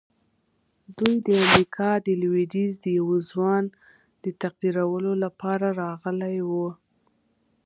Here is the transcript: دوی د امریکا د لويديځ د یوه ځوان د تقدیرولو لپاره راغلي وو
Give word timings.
دوی 0.97 1.15
د 1.27 1.29
امریکا 1.45 1.89
د 2.07 2.07
لويديځ 2.21 2.73
د 2.83 2.85
یوه 2.99 3.17
ځوان 3.31 3.63
د 4.23 4.25
تقدیرولو 4.41 5.11
لپاره 5.23 5.67
راغلي 5.81 6.37
وو 6.49 6.67